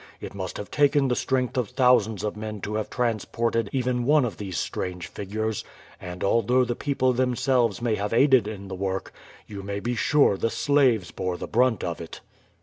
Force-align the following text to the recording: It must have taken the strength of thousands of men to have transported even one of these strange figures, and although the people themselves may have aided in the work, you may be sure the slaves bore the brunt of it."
It 0.19 0.33
must 0.33 0.57
have 0.57 0.71
taken 0.71 1.09
the 1.09 1.15
strength 1.15 1.57
of 1.57 1.69
thousands 1.69 2.23
of 2.23 2.35
men 2.35 2.59
to 2.61 2.73
have 2.73 2.89
transported 2.89 3.69
even 3.71 4.03
one 4.03 4.25
of 4.25 4.37
these 4.37 4.57
strange 4.57 5.05
figures, 5.05 5.63
and 6.01 6.23
although 6.23 6.65
the 6.65 6.75
people 6.75 7.13
themselves 7.13 7.83
may 7.83 7.93
have 7.93 8.11
aided 8.11 8.47
in 8.47 8.67
the 8.67 8.73
work, 8.73 9.13
you 9.45 9.61
may 9.61 9.79
be 9.79 9.93
sure 9.93 10.37
the 10.37 10.49
slaves 10.49 11.11
bore 11.11 11.37
the 11.37 11.45
brunt 11.47 11.83
of 11.83 12.01
it." 12.01 12.19